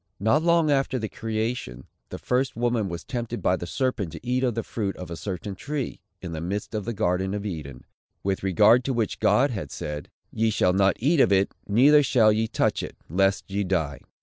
[0.19, 4.43] Not long after the creation, the first woman was tempted by the serpent to eat
[4.43, 7.83] of the fruit of a certain tree, in the midst of the garden of Eden,
[8.23, 12.31] with regard to which God had said, "Ye shall not eat of it, neither shall
[12.31, 13.99] ye touch it, lest ye die."